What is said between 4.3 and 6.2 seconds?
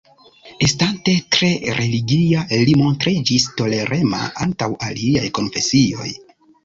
antaŭ aliaj konfesioj.